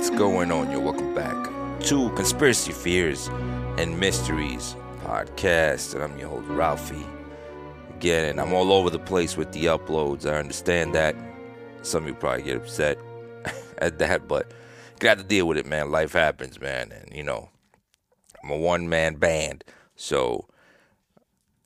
[0.00, 0.70] What's going on?
[0.70, 1.36] You're welcome back
[1.80, 3.28] to Conspiracy Fears
[3.76, 4.74] and Mysteries
[5.04, 5.92] podcast.
[5.92, 7.06] And I'm your host, Ralphie.
[7.96, 10.24] Again, and I'm all over the place with the uploads.
[10.24, 11.14] I understand that.
[11.82, 12.96] Some of you probably get upset
[13.78, 14.50] at that, but
[15.00, 15.90] got to deal with it, man.
[15.90, 16.92] Life happens, man.
[16.92, 17.50] And, you know,
[18.42, 19.64] I'm a one man band.
[19.96, 20.48] So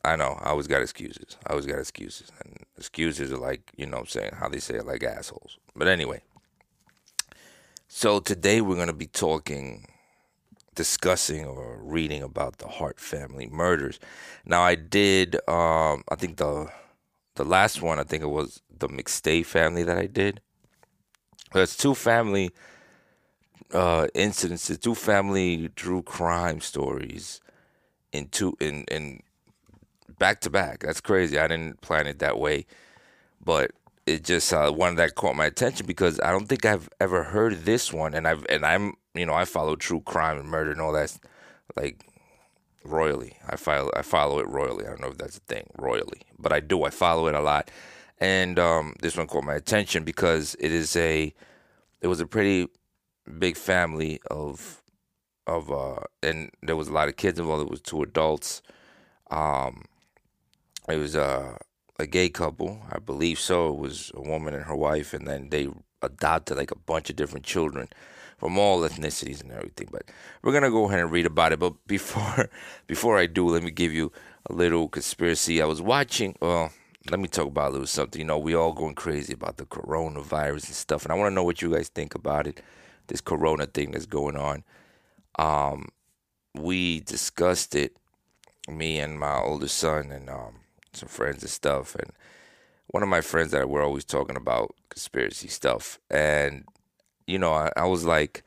[0.05, 1.37] I know I always got excuses.
[1.46, 2.32] I always got excuses.
[2.45, 5.57] And excuses are like, you know I'm saying, how they say it, like assholes.
[5.77, 6.23] But anyway.
[7.97, 9.87] So today we're going to be talking,
[10.75, 14.01] discussing, or reading about the Hart family murders.
[14.45, 16.73] Now I did, um, I think the
[17.37, 20.41] the last one, I think it was the McStay family that I did.
[21.52, 22.51] There's two family
[23.73, 27.40] uh, incidences, two family true crime stories
[28.11, 29.23] in two in in
[30.18, 30.80] back to back.
[30.80, 31.38] That's crazy.
[31.38, 32.66] I didn't plan it that way,
[33.43, 33.71] but
[34.07, 37.65] it just uh, one that caught my attention because I don't think I've ever heard
[37.65, 40.80] this one, and I've and I'm you know I follow true crime and murder and
[40.80, 41.16] all that
[41.77, 42.07] like
[42.85, 43.37] royally.
[43.49, 44.85] I follow I follow it royally.
[44.85, 46.85] I don't know if that's a thing royally, but I do.
[46.85, 47.71] I follow it a lot,
[48.19, 51.33] and um, this one caught my attention because it is a
[52.01, 52.68] it was a pretty
[53.39, 54.83] big family of
[55.46, 57.65] of uh and there was a lot of kids involved.
[57.65, 58.63] It was two adults.
[59.30, 59.85] Um
[60.89, 61.57] it was a
[61.98, 63.68] a gay couple, I believe so.
[63.70, 65.69] It was a woman and her wife and then they
[66.03, 67.88] adopted like a bunch of different children
[68.38, 69.88] from all ethnicities and everything.
[69.91, 70.10] But
[70.42, 71.59] we're gonna go ahead and read about it.
[71.59, 72.48] But before
[72.87, 74.12] before I do, let me give you
[74.50, 75.62] a little conspiracy.
[75.62, 76.72] I was watching well,
[77.10, 78.20] let me talk about a little something.
[78.20, 81.34] You know, we all going crazy about the coronavirus and stuff, and I want to
[81.34, 82.60] know what you guys think about it
[83.06, 84.65] this corona thing that's going on.
[85.38, 85.88] Um,
[86.54, 87.97] we discussed it,
[88.69, 90.60] me and my oldest son and um,
[90.94, 92.10] some friends and stuff, and
[92.88, 96.65] one of my friends that we're always talking about conspiracy stuff, and
[97.27, 98.44] you know, I, I was like,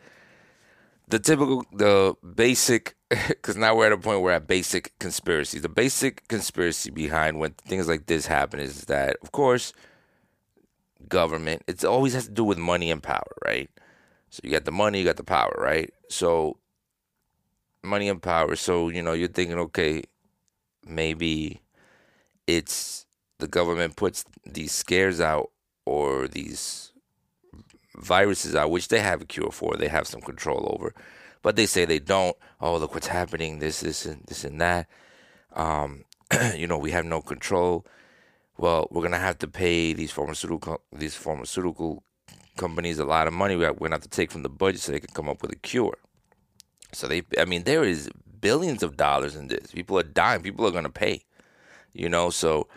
[1.07, 5.69] the typical, the basic, because now we're at a point where at basic conspiracy, the
[5.69, 9.73] basic conspiracy behind when things like this happen is that, of course,
[11.07, 13.69] government, it always has to do with money and power, right?
[14.29, 15.93] So you got the money, you got the power, right?
[16.09, 16.57] So
[17.83, 18.55] money and power.
[18.55, 20.03] So, you know, you're thinking, okay,
[20.85, 21.61] maybe
[22.47, 23.05] it's
[23.39, 25.51] the government puts these scares out
[25.85, 26.91] or these
[27.95, 30.93] viruses out, which they have a cure for, they have some control over.
[31.43, 32.35] But they say they don't.
[32.59, 34.87] Oh, look what's happening, this, this, and this and that.
[35.53, 36.03] Um,
[36.55, 37.85] you know, we have no control.
[38.57, 42.03] Well, we're gonna have to pay these pharmaceutical these pharmaceutical
[42.57, 44.99] companies a lot of money we're to have to take from the budget so they
[44.99, 45.97] can come up with a cure.
[46.91, 48.09] So they, I mean, there is
[48.41, 49.71] billions of dollars in this.
[49.71, 50.41] People are dying.
[50.41, 51.23] People are to pay,
[51.93, 52.29] you know.
[52.29, 52.67] So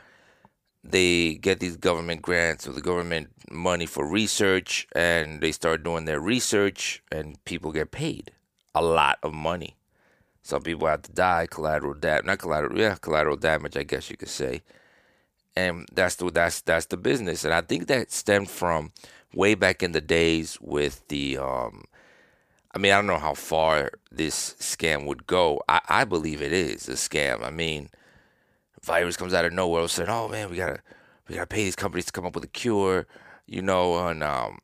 [0.82, 6.04] they get these government grants or the government money for research, and they start doing
[6.04, 8.32] their research, and people get paid
[8.74, 9.76] a lot of money.
[10.42, 14.16] Some people have to die, collateral damage, not collateral, yeah, collateral damage, I guess you
[14.16, 14.62] could say.
[15.56, 18.92] And that's the that's that's the business, and I think that stemmed from
[19.34, 21.84] way back in the days with the um
[22.72, 25.60] I mean, I don't know how far this scam would go.
[25.68, 27.42] I, I believe it is a scam.
[27.44, 27.90] I mean,
[28.82, 30.80] virus comes out of nowhere, saying, "Oh man, we gotta
[31.28, 33.06] we gotta pay these companies to come up with a cure,"
[33.46, 34.58] you know, and um,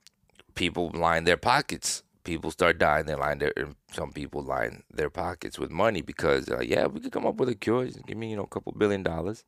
[0.55, 2.03] people line their pockets.
[2.25, 3.07] People start dying.
[3.07, 3.53] They line their
[3.93, 7.49] some people line their pockets with money because, uh, yeah, we could come up with
[7.49, 7.87] a cure.
[7.87, 9.45] Just give me, you know, a couple billion dollars.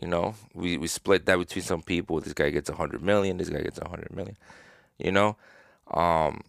[0.00, 2.20] You know, we, we split that between some people.
[2.20, 3.36] This guy gets a hundred million.
[3.36, 4.36] This guy gets a hundred million.
[4.98, 5.36] You know,
[5.92, 6.42] um,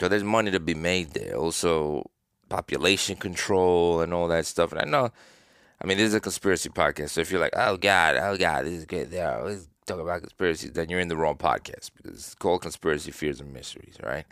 [0.00, 1.34] so there's money to be made there.
[1.34, 2.08] Also,
[2.48, 4.72] population control and all that stuff.
[4.72, 5.10] And I know,
[5.80, 7.10] I mean, this is a conspiracy podcast.
[7.10, 9.10] So if you're like, oh God, oh God, this is good.
[9.10, 10.72] Yeah, let's talk about conspiracies.
[10.72, 14.26] Then you're in the wrong podcast because it's called Conspiracy Fears and Mysteries, right?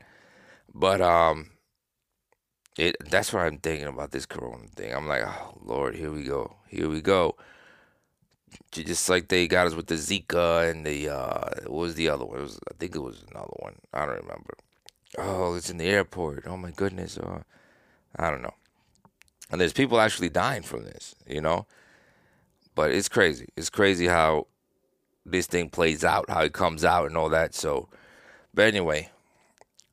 [0.75, 1.51] But um,
[2.77, 4.95] it that's what I'm thinking about this Corona thing.
[4.95, 7.37] I'm like, oh Lord, here we go, here we go
[8.71, 12.25] just like they got us with the Zika and the uh, what was the other
[12.25, 12.41] one?
[12.41, 13.77] Was, I think it was another one.
[13.93, 14.55] I don't remember.
[15.19, 16.47] Oh, it's in the airport.
[16.47, 17.19] Oh my goodness.
[17.19, 17.43] Uh,
[18.17, 18.55] I don't know.
[19.51, 21.67] And there's people actually dying from this, you know.
[22.75, 23.49] But it's crazy.
[23.57, 24.49] It's crazy how
[25.25, 27.55] this thing plays out, how it comes out, and all that.
[27.55, 27.89] So,
[28.55, 29.11] but anyway,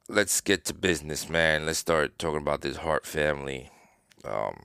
[0.10, 1.66] let's get to business, man.
[1.66, 3.70] Let's start talking about this Hart family,
[4.26, 4.64] um,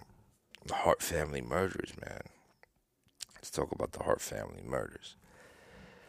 [0.71, 2.23] Hart family murders, man.
[3.37, 5.17] Let's talk about the Hart family murders.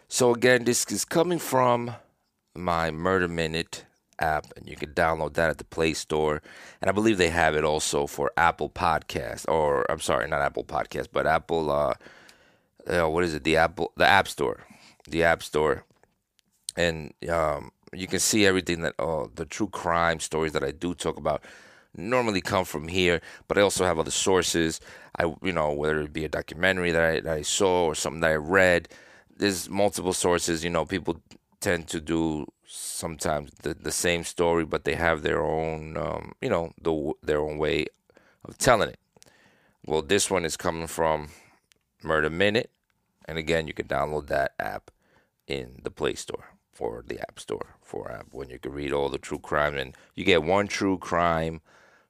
[0.07, 1.95] So, again, this is coming from
[2.55, 3.85] my Murder Minute
[4.19, 6.41] app, and you can download that at the Play Store.
[6.81, 10.63] And I believe they have it also for Apple Podcast, or I'm sorry, not Apple
[10.63, 11.71] Podcast, but Apple.
[11.71, 11.93] Uh,
[12.87, 13.43] uh, what is it?
[13.43, 14.65] The Apple, the App Store,
[15.07, 15.83] the App Store.
[16.75, 20.93] And um, you can see everything that uh, the true crime stories that I do
[20.93, 21.43] talk about
[21.95, 24.79] normally come from here, but I also have other sources.
[25.17, 28.21] I, you know, whether it be a documentary that I, that I saw or something
[28.21, 28.89] that I read.
[29.35, 30.63] There's multiple sources.
[30.63, 31.21] You know, people
[31.59, 36.49] tend to do sometimes the, the same story, but they have their own, um, you
[36.49, 37.85] know, the, their own way
[38.45, 38.99] of telling it.
[39.85, 41.29] Well, this one is coming from
[42.03, 42.71] Murder Minute,
[43.25, 44.91] and again, you can download that app
[45.47, 49.09] in the Play Store or the App Store for app when you can read all
[49.09, 51.61] the true crime, and you get one true crime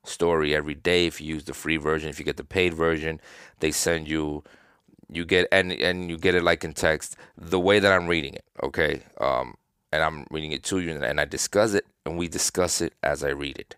[0.03, 2.09] story every day if you use the free version.
[2.09, 3.19] If you get the paid version,
[3.59, 4.43] they send you
[5.11, 8.35] you get and and you get it like in text the way that I'm reading
[8.35, 8.45] it.
[8.63, 9.55] Okay, um,
[9.91, 12.93] and I'm reading it to you, and, and I discuss it, and we discuss it
[13.03, 13.75] as I read it.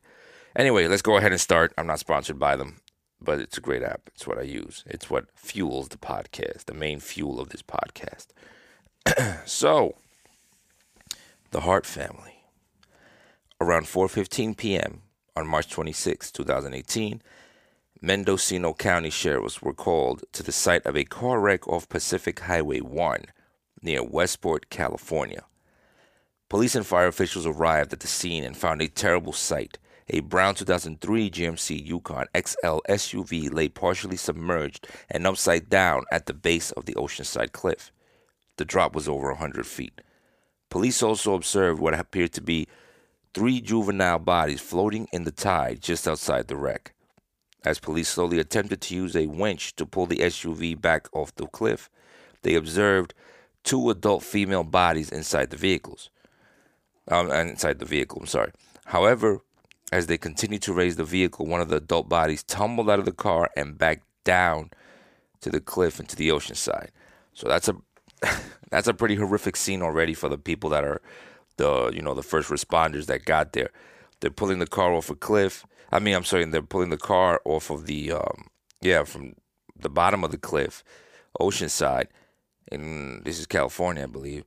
[0.56, 1.74] Anyway, let's go ahead and start.
[1.78, 2.82] I'm not sponsored by them,
[3.22, 4.02] but it's a great app.
[4.08, 4.84] It's what I use.
[4.86, 8.28] It's what fuels the podcast, the main fuel of this podcast.
[9.46, 9.96] so,
[11.52, 12.44] the Hart family.
[13.62, 15.04] Around 4:15 p.m.
[15.36, 17.22] on March 26, 2018,
[18.04, 22.80] Mendocino County sheriffs were called to the site of a car wreck off Pacific Highway
[22.80, 23.26] 1
[23.84, 25.44] near Westport, California.
[26.50, 29.78] Police and fire officials arrived at the scene and found a terrible sight.
[30.10, 36.34] A brown 2003 GMC Yukon XL SUV lay partially submerged and upside down at the
[36.34, 37.92] base of the oceanside cliff.
[38.58, 40.02] The drop was over 100 feet.
[40.72, 42.68] Police also observed what appeared to be
[43.36, 46.96] three juvenile bodies floating in the tide just outside the wreck.
[47.64, 51.48] As police slowly attempted to use a winch to pull the SUV back off the
[51.48, 51.90] cliff,
[52.42, 53.14] they observed
[53.64, 56.10] two adult female bodies inside the vehicles.
[57.08, 58.52] Um, inside the vehicle, I'm sorry.
[58.86, 59.42] However,
[59.92, 63.06] as they continued to raise the vehicle, one of the adult bodies tumbled out of
[63.06, 64.72] the car and back down
[65.42, 66.92] to the cliff into the ocean side.
[67.34, 67.76] So that's a
[68.70, 71.02] that's a pretty horrific scene already for the people that are
[71.58, 73.72] the you know the first responders that got there.
[74.20, 75.66] They're pulling the car off a cliff.
[75.92, 78.48] I mean, I'm sorry, they're pulling the car off of the um,
[78.82, 79.36] yeah from
[79.78, 80.84] the bottom of the cliff,
[81.40, 82.08] Oceanside,
[82.72, 84.46] and this is California, I believe.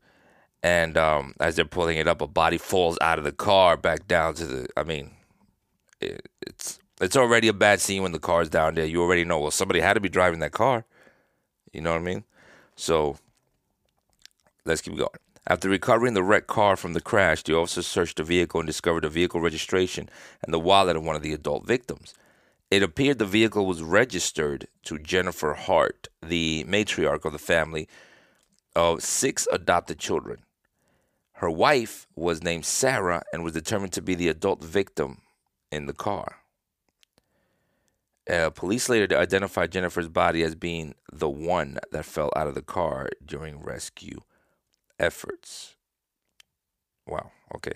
[0.62, 4.08] And um, as they're pulling it up, a body falls out of the car back
[4.08, 4.68] down to the.
[4.76, 5.10] I mean,
[6.00, 8.86] it, it's it's already a bad scene when the car's down there.
[8.86, 9.40] You already know.
[9.40, 10.86] Well, somebody had to be driving that car.
[11.72, 12.24] You know what I mean?
[12.76, 13.18] So
[14.64, 15.08] let's keep going.
[15.46, 19.02] After recovering the wrecked car from the crash, the officers searched the vehicle and discovered
[19.02, 20.08] the vehicle registration
[20.42, 22.14] and the wallet of one of the adult victims.
[22.70, 27.88] It appeared the vehicle was registered to Jennifer Hart, the matriarch of the family
[28.74, 30.44] of six adopted children.
[31.34, 35.20] Her wife was named Sarah and was determined to be the adult victim
[35.70, 36.36] in the car.
[38.28, 42.62] Uh, police later identified Jennifer's body as being the one that fell out of the
[42.62, 44.22] car during rescue
[44.98, 45.74] efforts.
[47.06, 47.72] Wow, okay.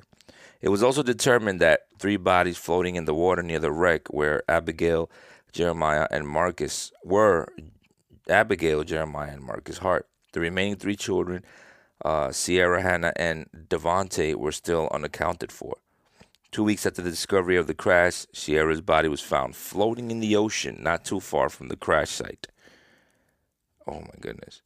[0.60, 4.42] It was also determined that three bodies floating in the water near the wreck where
[4.48, 5.10] Abigail,
[5.52, 7.48] Jeremiah, and Marcus were
[8.28, 10.06] Abigail, Jeremiah, and Marcus Hart.
[10.32, 11.44] The remaining three children,
[12.04, 15.76] uh, Sierra, Hannah, and Devonte, were still unaccounted for.
[16.50, 20.34] Two weeks after the discovery of the crash, Sierra's body was found floating in the
[20.34, 22.48] ocean not too far from the crash site.
[23.86, 24.62] Oh my goodness.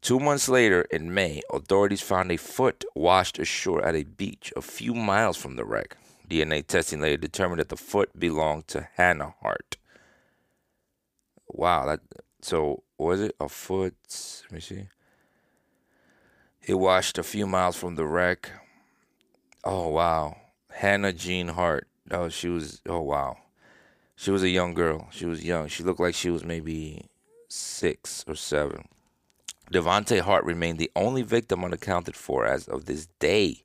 [0.00, 4.62] Two months later, in May, authorities found a foot washed ashore at a beach a
[4.62, 5.96] few miles from the wreck.
[6.28, 9.76] DNA testing later determined that the foot belonged to Hannah Hart.
[11.48, 12.00] Wow, that
[12.42, 13.94] so was it a foot?
[14.44, 14.88] Let me see.
[16.62, 18.50] It washed a few miles from the wreck.
[19.64, 20.36] Oh wow,
[20.70, 21.88] Hannah Jean Hart.
[22.10, 22.82] Oh, she was.
[22.86, 23.38] Oh wow,
[24.14, 25.08] she was a young girl.
[25.10, 25.68] She was young.
[25.68, 27.06] She looked like she was maybe
[27.48, 28.88] six or seven.
[29.72, 33.62] Devonte Hart remained the only victim unaccounted for as of this day.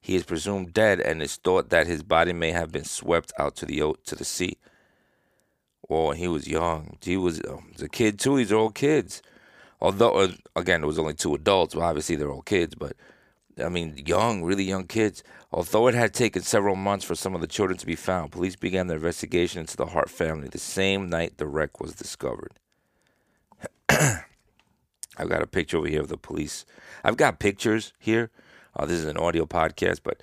[0.00, 3.54] He is presumed dead, and it's thought that his body may have been swept out
[3.56, 4.56] to the to the sea.
[5.88, 6.96] Well, he was young.
[7.02, 8.36] He was, um, was a kid too.
[8.36, 9.22] These are all kids.
[9.80, 11.74] Although, uh, again, it was only two adults.
[11.74, 12.94] Well, obviously they're all kids, but
[13.62, 15.22] I mean, young, really young kids.
[15.52, 18.56] Although it had taken several months for some of the children to be found, police
[18.56, 22.52] began their investigation into the Hart family the same night the wreck was discovered.
[25.16, 26.64] I've got a picture over here of the police.
[27.04, 28.30] I've got pictures here.
[28.76, 30.22] Uh, this is an audio podcast, but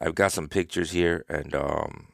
[0.00, 2.08] I've got some pictures here, and um,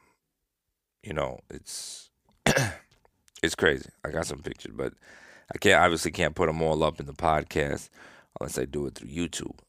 [1.03, 2.09] you know, it's
[3.43, 3.89] it's crazy.
[4.05, 4.93] I got some pictures, but
[5.53, 7.89] I can't obviously can't put them all up in the podcast
[8.39, 9.59] unless I do it through YouTube.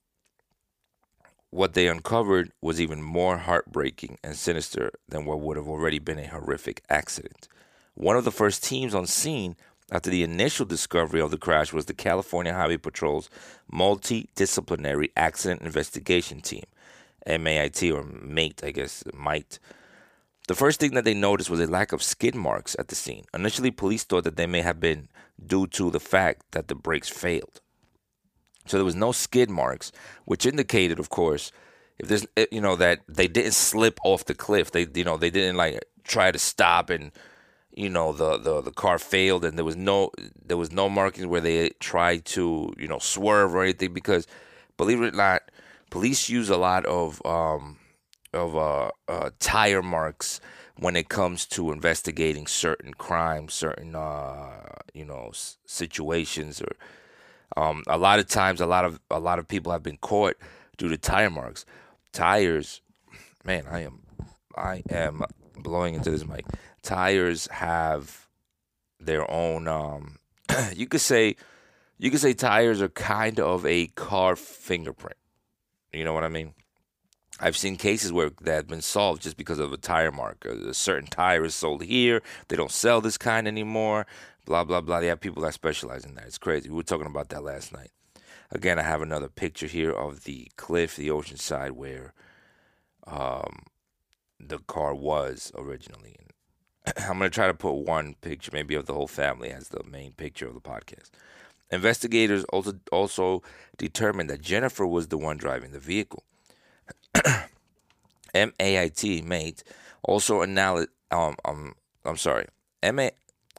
[1.51, 6.19] What they uncovered was even more heartbreaking and sinister than what would have already been
[6.19, 7.49] a horrific accident.
[7.95, 9.57] One of the first teams on scene
[9.91, 13.29] after the initial discovery of the crash was the California Highway Patrol's
[13.73, 16.65] multidisciplinary accident investigation team.
[17.27, 19.59] M A I T or mate, I guess, might.
[20.47, 23.25] The first thing that they noticed was a lack of skid marks at the scene.
[23.33, 25.09] Initially, police thought that they may have been
[25.45, 27.61] due to the fact that the brakes failed.
[28.67, 29.91] So there was no skid marks,
[30.25, 31.51] which indicated, of course,
[31.99, 34.71] if there's eh, you know that they didn't slip off the cliff.
[34.71, 37.13] They you know they didn't like try to stop and
[37.77, 40.11] you know the, the the car failed and there was no
[40.45, 44.27] there was no markings where they tried to you know swerve or anything because
[44.77, 45.43] believe it or not
[45.91, 47.79] police use a lot of um
[48.33, 50.41] of uh, uh tire marks
[50.77, 54.61] when it comes to investigating certain crimes certain uh
[54.93, 55.31] you know
[55.67, 56.77] situations or
[57.57, 60.37] um a lot of times a lot of a lot of people have been caught
[60.77, 61.65] due to tire marks.
[62.13, 62.81] Tires
[63.45, 64.01] man i am
[64.57, 65.25] i am
[65.57, 66.45] blowing into this mic
[66.83, 68.29] tires have
[69.01, 70.19] their own um
[70.75, 71.37] you could say
[71.99, 75.17] you could say tires are kind of a car fingerprint.
[75.93, 76.55] You know what I mean?
[77.41, 80.45] I've seen cases where that have been solved just because of a tire mark.
[80.45, 82.23] A certain tire is sold here.
[82.49, 84.07] They don't sell this kind anymore.
[84.45, 85.01] Blah blah blah.
[85.01, 86.27] They have people that specialize in that.
[86.27, 86.69] It's crazy.
[86.69, 87.91] We were talking about that last night.
[88.51, 92.13] Again, I have another picture here of the cliff, the ocean side where
[93.07, 93.65] um,
[94.49, 96.17] the car was originally.
[96.99, 99.83] I'm going to try to put one picture, maybe of the whole family, as the
[99.85, 101.11] main picture of the podcast.
[101.71, 103.43] Investigators also also
[103.79, 106.23] determined that Jennifer was the one driving the vehicle.
[108.35, 109.65] MAIT mate
[110.03, 110.89] also analyzed.
[111.11, 111.75] Um, um,
[112.05, 112.47] I'm sorry.
[112.83, 113.11] MA,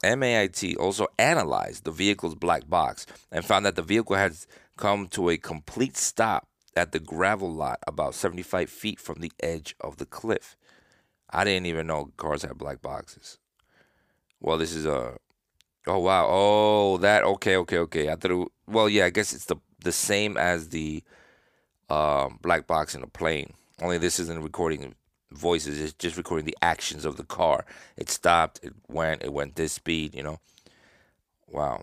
[0.04, 4.34] MAIT also analyzed the vehicle's black box and found that the vehicle had
[4.76, 9.74] come to a complete stop at the gravel lot about 75 feet from the edge
[9.80, 10.56] of the cliff.
[11.30, 13.38] I didn't even know cars had black boxes.
[14.40, 15.16] Well, this is a.
[15.86, 16.26] Oh wow!
[16.28, 18.10] Oh, that okay, okay, okay.
[18.10, 18.30] I thought.
[18.30, 19.04] It, well, yeah.
[19.06, 21.02] I guess it's the the same as the
[21.88, 23.52] um, black box in a plane.
[23.80, 24.94] Only this isn't recording
[25.30, 25.80] voices.
[25.80, 27.64] It's just recording the actions of the car.
[27.96, 28.60] It stopped.
[28.62, 29.22] It went.
[29.22, 30.14] It went this speed.
[30.14, 30.40] You know.
[31.48, 31.82] Wow.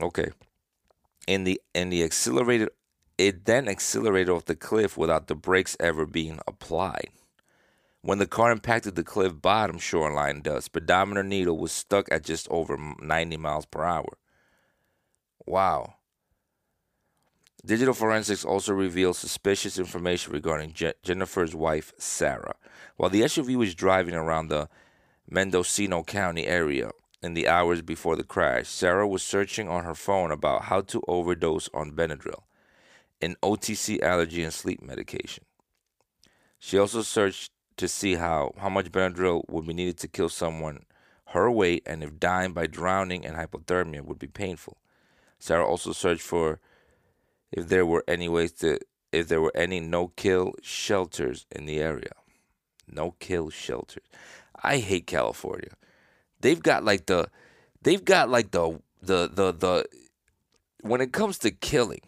[0.00, 0.30] Okay.
[1.26, 2.70] In the in the accelerated,
[3.18, 7.10] it then accelerated off the cliff without the brakes ever being applied.
[8.02, 12.48] When the car impacted the cliff bottom shoreline, the speedometer needle was stuck at just
[12.48, 14.16] over 90 miles per hour.
[15.46, 15.94] Wow.
[17.64, 22.54] Digital forensics also revealed suspicious information regarding Je- Jennifer's wife, Sarah.
[22.96, 24.70] While the SUV was driving around the
[25.28, 26.92] Mendocino County area
[27.22, 31.02] in the hours before the crash, Sarah was searching on her phone about how to
[31.06, 32.44] overdose on Benadryl,
[33.20, 35.44] an OTC allergy and sleep medication.
[36.58, 40.84] She also searched to see how, how much Benadryl would be needed to kill someone
[41.28, 44.78] her weight and if dying by drowning and hypothermia would be painful.
[45.38, 46.60] Sarah also searched for
[47.52, 48.78] if there were any ways to
[49.12, 52.12] if there were any no-kill shelters in the area.
[52.86, 54.04] No-kill shelters.
[54.62, 55.72] I hate California.
[56.40, 57.28] They've got like the
[57.80, 59.86] they've got like the the the the
[60.82, 62.02] when it comes to killing.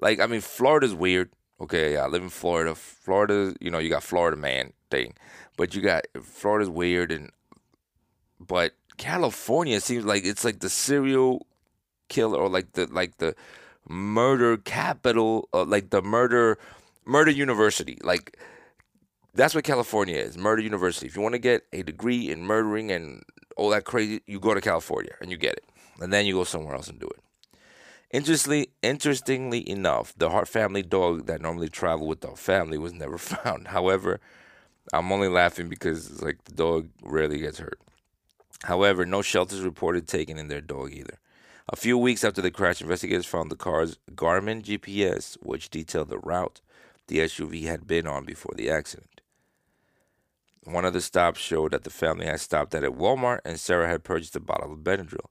[0.00, 1.30] Like I mean Florida's weird.
[1.60, 2.76] Okay, yeah, I live in Florida.
[2.76, 5.14] Florida, you know, you got Florida man thing,
[5.56, 7.30] but you got Florida's weird and
[8.40, 11.46] but California seems like it's like the serial
[12.08, 13.34] killer or like the like the
[13.88, 16.58] murder capital, uh, like the murder
[17.04, 17.98] murder university.
[18.02, 18.38] Like
[19.34, 21.06] that's what California is, murder university.
[21.06, 23.22] If you want to get a degree in murdering and
[23.56, 25.64] all that crazy, you go to California and you get it,
[26.00, 27.20] and then you go somewhere else and do it.
[28.10, 33.18] Interestingly, interestingly enough, the Hart family dog that normally traveled with the family was never
[33.18, 33.68] found.
[33.68, 34.20] However,
[34.92, 37.80] I'm only laughing because like the dog rarely gets hurt.
[38.64, 41.18] However, no shelters reported taking in their dog either.
[41.68, 46.18] A few weeks after the crash, investigators found the car's Garmin GPS, which detailed the
[46.18, 46.60] route
[47.08, 49.20] the SUV had been on before the accident.
[50.64, 53.88] One of the stops showed that the family had stopped at a Walmart and Sarah
[53.88, 55.30] had purchased a bottle of Benadryl.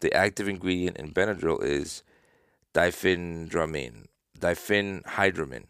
[0.00, 2.02] The active ingredient in Benadryl is
[2.74, 4.06] diphenhydramine.
[4.38, 5.66] Diphenhydramine.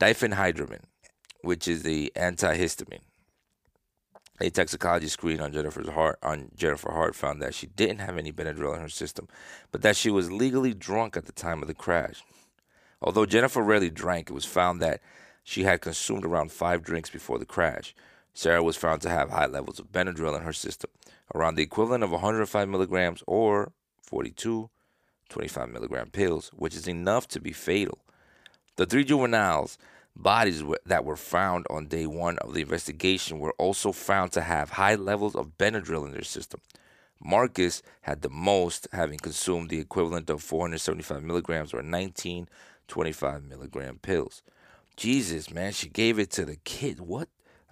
[0.00, 0.84] Diphenhydramine,
[1.42, 3.00] which is the antihistamine.
[4.40, 8.32] A toxicology screen on Jennifer's Hart on Jennifer Hart found that she didn't have any
[8.32, 9.26] Benadryl in her system,
[9.72, 12.22] but that she was legally drunk at the time of the crash.
[13.02, 15.00] Although Jennifer rarely drank, it was found that
[15.42, 17.94] she had consumed around five drinks before the crash.
[18.32, 20.90] Sarah was found to have high levels of Benadryl in her system,
[21.34, 24.70] around the equivalent of 105 milligrams or 42
[25.28, 27.98] 25 milligram pills, which is enough to be fatal.
[28.76, 29.78] The three juveniles'
[30.18, 34.70] bodies that were found on day one of the investigation were also found to have
[34.70, 36.60] high levels of Benadryl in their system.
[37.20, 42.48] Marcus had the most, having consumed the equivalent of 475 milligrams or 19
[42.88, 44.42] 25 milligram pills.
[44.96, 47.00] Jesus, man, she gave it to the kid.
[47.00, 47.28] What?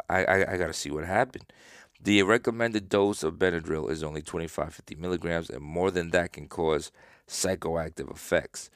[0.09, 1.53] I, I, I gotta see what happened.
[2.01, 6.47] The recommended dose of Benadryl is only 25 50 milligrams, and more than that can
[6.47, 6.93] cause
[7.27, 8.71] psychoactive effects.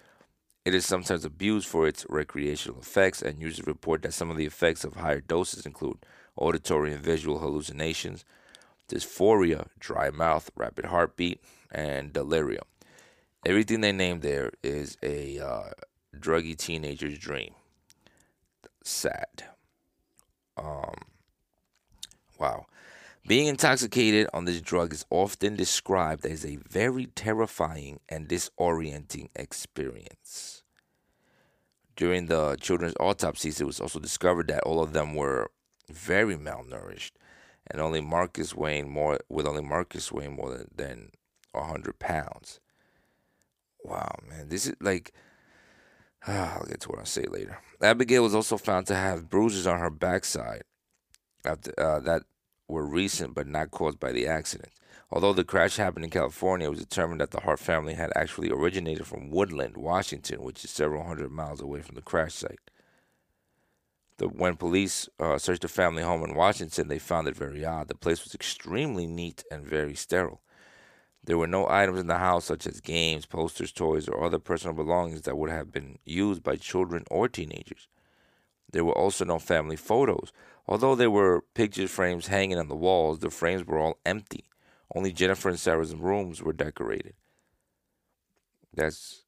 [0.71, 4.47] It is sometimes abused for its recreational effects, and users report that some of the
[4.47, 5.99] effects of higher doses include
[6.37, 8.25] auditory and visual hallucinations,
[8.89, 12.63] dysphoria, dry mouth, rapid heartbeat, and delirium.
[13.45, 15.71] Everything they name there is a uh,
[16.17, 17.53] druggy teenager's dream.
[18.85, 19.47] Sad.
[20.57, 20.95] Um,
[22.39, 22.67] wow.
[23.27, 30.60] Being intoxicated on this drug is often described as a very terrifying and disorienting experience.
[32.01, 35.51] During the children's autopsies, it was also discovered that all of them were
[35.91, 37.11] very malnourished,
[37.71, 41.11] and only Marcus weighing more with only Marcus weighing more than, than
[41.53, 42.59] 100 pounds.
[43.85, 45.13] Wow, man, this is like.
[46.27, 47.59] I'll get to what I'll say later.
[47.83, 50.63] Abigail was also found to have bruises on her backside
[51.45, 52.23] after uh, that
[52.67, 54.71] were recent but not caused by the accident.
[55.13, 58.51] Although the crash happened in California, it was determined that the Hart family had actually
[58.51, 62.71] originated from Woodland, Washington, which is several hundred miles away from the crash site.
[64.19, 67.89] The, when police uh, searched the family home in Washington, they found it very odd.
[67.89, 70.43] The place was extremely neat and very sterile.
[71.25, 74.75] There were no items in the house, such as games, posters, toys, or other personal
[74.75, 77.89] belongings that would have been used by children or teenagers.
[78.73, 80.33] There were also no family photos,
[80.71, 84.45] Although there were picture frames hanging on the walls, the frames were all empty.
[84.95, 87.15] Only Jennifer and Sarah's rooms were decorated.
[88.75, 89.25] That's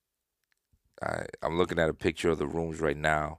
[1.02, 3.38] I, I'm looking at a picture of the rooms right now,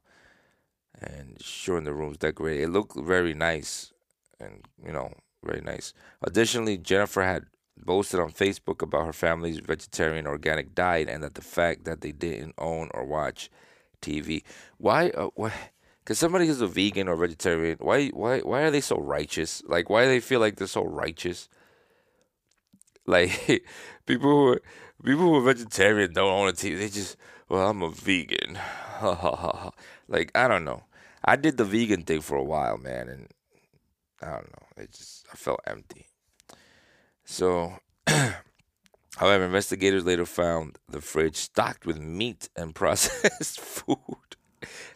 [1.00, 2.64] and showing the rooms decorated.
[2.64, 3.94] It looked very nice,
[4.40, 5.14] and you know,
[5.44, 5.94] very nice.
[6.22, 7.46] Additionally, Jennifer had
[7.78, 12.12] boasted on Facebook about her family's vegetarian organic diet, and that the fact that they
[12.12, 13.50] didn't own or watch
[14.02, 14.44] TV.
[14.78, 15.10] Why?
[15.10, 15.54] Uh, why?
[16.06, 19.64] Cause somebody who's a vegan or vegetarian, why why why are they so righteous?
[19.66, 21.48] Like why do they feel like they're so righteous?
[23.06, 23.66] Like
[24.06, 24.62] people who are,
[25.04, 26.78] people who are vegetarian don't own a TV.
[26.78, 27.18] They just
[27.50, 28.58] well, I'm a vegan.
[30.08, 30.84] like I don't know.
[31.26, 33.28] I did the vegan thing for a while, man, and
[34.22, 34.84] I don't know.
[34.84, 36.08] It just I felt empty.
[37.26, 37.80] So,
[39.18, 43.98] however, investigators later found the fridge stocked with meat and processed food.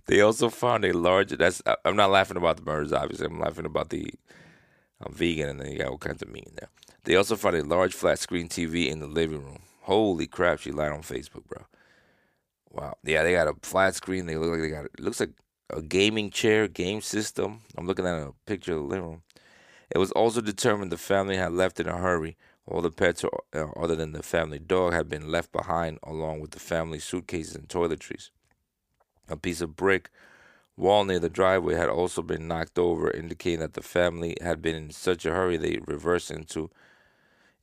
[0.06, 1.32] They also found a large.
[1.32, 3.28] That's I'm not laughing about the murders, obviously.
[3.28, 4.13] I'm laughing about the
[5.02, 6.70] I'm vegan and then you got all kinds of meat in there.
[7.08, 9.62] They also found a large flat screen TV in the living room.
[9.84, 10.60] Holy crap!
[10.60, 11.63] She lied on Facebook, bro.
[12.70, 12.98] Wow.
[13.02, 14.26] Yeah, they got a flat screen.
[14.26, 14.86] They look like they got.
[14.88, 15.32] It looks like
[15.70, 17.62] a gaming chair, game system.
[17.78, 19.22] I'm looking at a picture of the living room.
[19.89, 22.36] It was also determined the family had left in a hurry.
[22.65, 26.52] All the pets, uh, other than the family dog, had been left behind, along with
[26.52, 28.32] the family suitcases and toiletries.
[29.30, 30.10] A piece of brick
[30.76, 34.76] wall near the driveway had also been knocked over, indicating that the family had been
[34.76, 36.70] in such a hurry they reversed into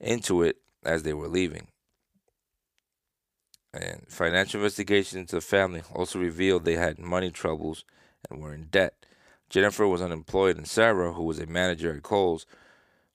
[0.01, 1.69] into it as they were leaving.
[3.73, 7.85] And financial investigation into the family also revealed they had money troubles
[8.31, 8.95] and were in debt.
[9.51, 12.47] Jennifer was unemployed, and Sarah, who was a manager at Kohl's,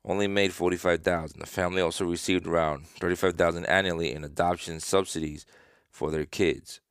[0.06, 1.39] only made forty-five thousand.
[1.39, 5.46] The family also received around thirty-five thousand annually in adoption subsidies
[5.89, 6.82] for their kids.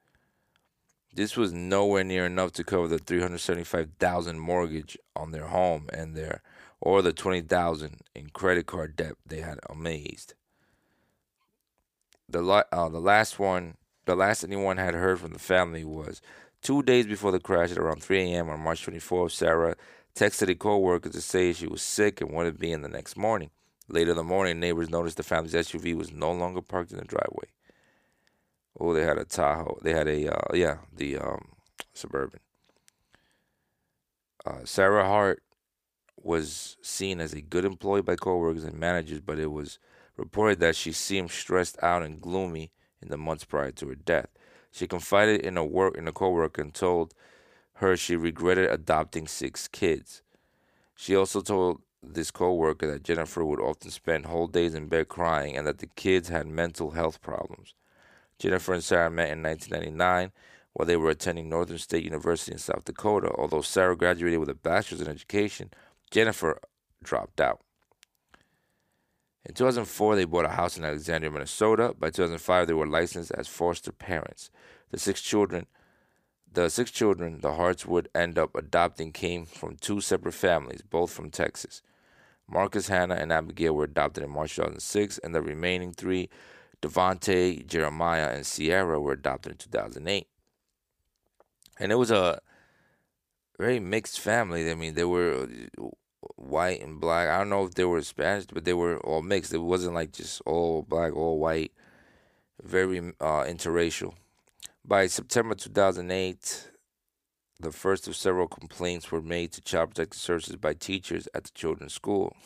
[1.14, 6.42] This was nowhere near enough to cover the 375,000 mortgage on their home and their
[6.80, 10.34] or the 20,000 in credit card debt they had amazed.
[12.28, 16.20] The uh, the last one, the last anyone had heard from the family was
[16.62, 18.50] 2 days before the crash at around 3 a.m.
[18.50, 19.76] on March 24th, Sarah
[20.14, 23.16] texted a co-worker to say she was sick and wanted to be in the next
[23.16, 23.50] morning.
[23.88, 27.04] Later in the morning, neighbors noticed the family's SUV was no longer parked in the
[27.04, 27.48] driveway.
[28.78, 29.78] Oh, they had a Tahoe.
[29.82, 31.48] They had a uh, yeah, the um,
[31.94, 32.40] suburban.
[34.44, 35.42] Uh, Sarah Hart
[36.22, 39.78] was seen as a good employee by coworkers and managers, but it was
[40.16, 44.28] reported that she seemed stressed out and gloomy in the months prior to her death.
[44.70, 47.14] She confided in a work in a coworker and told
[47.74, 50.22] her she regretted adopting six kids.
[50.96, 55.56] She also told this coworker that Jennifer would often spend whole days in bed crying
[55.56, 57.74] and that the kids had mental health problems.
[58.38, 60.32] Jennifer and Sarah met in 1999
[60.72, 63.32] while they were attending Northern State University in South Dakota.
[63.36, 65.70] Although Sarah graduated with a bachelor's in education,
[66.10, 66.60] Jennifer
[67.02, 67.60] dropped out.
[69.44, 71.94] In 2004, they bought a house in Alexandria, Minnesota.
[71.98, 74.50] By 2005, they were licensed as foster parents.
[74.90, 75.66] The six children,
[76.52, 81.10] the six children the Harts would end up adopting came from two separate families, both
[81.10, 81.82] from Texas.
[82.46, 86.28] Marcus, Hannah, and Abigail were adopted in March 2006, and the remaining three
[86.80, 90.26] Devonte, Jeremiah, and Sierra were adopted in 2008.
[91.78, 92.40] And it was a
[93.58, 94.70] very mixed family.
[94.70, 95.48] I mean, they were
[96.36, 97.28] white and black.
[97.28, 99.52] I don't know if they were Spanish, but they were all mixed.
[99.52, 101.72] It wasn't like just all black, all white.
[102.62, 104.14] Very uh, interracial.
[104.84, 106.70] By September 2008,
[107.60, 111.50] the first of several complaints were made to Child Protective Services by teachers at the
[111.50, 112.36] children's school.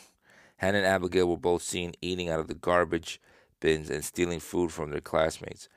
[0.57, 3.21] Hannah and Abigail were both seen eating out of the garbage
[3.59, 5.69] bins and stealing food from their classmates.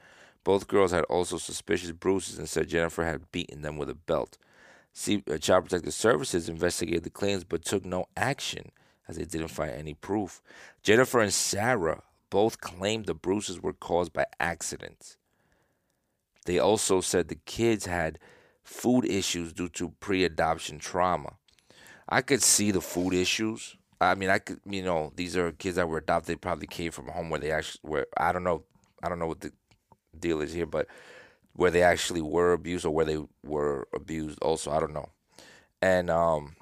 [0.44, 4.38] Both girls had also suspicious bruises and said Jennifer had beaten them with a belt.
[4.96, 8.70] Uh, Child Protective Services investigated the claims but took no action
[9.09, 10.42] as they didn't find any proof.
[10.82, 15.16] Jennifer and Sarah both claimed the bruises were caused by accidents.
[16.46, 18.18] They also said the kids had
[18.64, 21.35] food issues due to pre adoption trauma.
[22.09, 23.76] I could see the food issues.
[24.00, 26.28] I mean, I could, you know, these are kids that were adopted.
[26.28, 28.06] They probably came from a home where they actually were.
[28.16, 28.64] I don't know.
[29.02, 29.52] I don't know what the
[30.18, 30.87] deal is here, but
[31.57, 34.38] where they actually were abused or where they were abused.
[34.42, 35.09] Also, I don't know.
[35.83, 36.55] And um,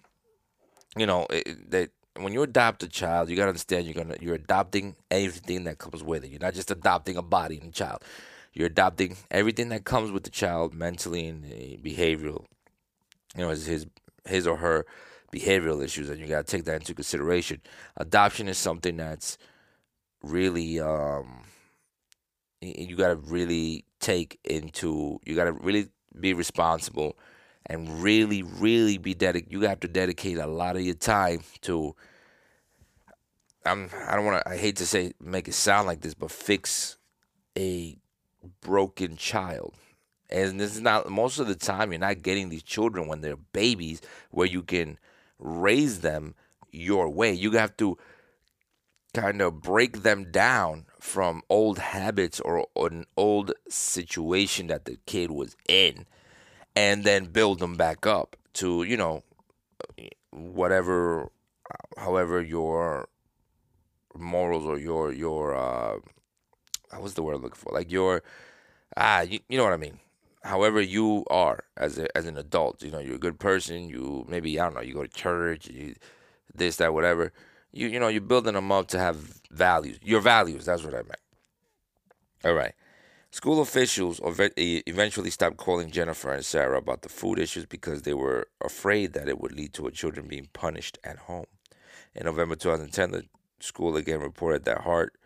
[0.97, 1.27] you know,
[1.69, 5.79] that when you adopt a child, you gotta understand you're gonna you're adopting everything that
[5.79, 6.31] comes with it.
[6.31, 8.03] You're not just adopting a body and a child.
[8.53, 12.45] You're adopting everything that comes with the child mentally and uh, behavioral.
[13.37, 13.87] You know, his
[14.25, 14.87] his or her
[15.35, 17.61] behavioral issues, and you gotta take that into consideration.
[17.97, 19.39] Adoption is something that's
[20.23, 21.43] really um,
[22.61, 25.19] you gotta really take into.
[25.25, 25.89] You gotta really
[26.19, 27.17] be responsible
[27.67, 29.53] and really, really be dedicated.
[29.53, 31.95] You have to dedicate a lot of your time to.
[33.65, 33.89] I'm.
[34.07, 34.51] I don't want to.
[34.51, 36.99] I hate to say make it sound like this, but fix
[37.57, 37.97] a
[38.61, 39.75] broken child.
[40.31, 43.37] And this is not most of the time you're not getting these children when they're
[43.37, 44.99] babies where you can
[45.39, 46.35] raise them
[46.71, 47.33] your way.
[47.33, 47.97] You have to
[49.15, 55.31] kind of break them down from old habits or an old situation that the kid
[55.31, 56.07] was in
[56.77, 59.23] and then build them back up to, you know,
[60.31, 61.31] whatever
[61.97, 63.09] however your
[64.17, 65.99] morals or your your uh
[66.99, 67.73] what's the word I'm looking for?
[67.73, 68.23] Like your
[68.97, 70.01] ah, you, you know what I mean.
[70.45, 73.89] However you are as a, as an adult, you know, you're a good person.
[73.89, 75.95] You maybe I don't know, you go to church, you
[76.55, 77.33] this that whatever.
[77.75, 79.99] You you know, you're building them up to have values.
[80.03, 80.65] Your values.
[80.65, 81.21] That's what I meant.
[82.45, 82.73] All right.
[83.31, 88.47] School officials eventually stopped calling Jennifer and Sarah about the food issues because they were
[88.63, 91.47] afraid that it would lead to her children being punished at home.
[92.15, 93.25] In November 2010, the
[93.59, 95.17] school again reported that Hart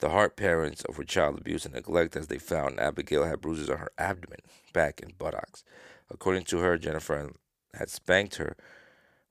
[0.00, 3.70] the Hart parents of her child abuse and neglect as they found Abigail had bruises
[3.70, 4.40] on her abdomen,
[4.74, 5.64] back, and buttocks.
[6.10, 7.30] According to her, Jennifer
[7.72, 8.56] had spanked her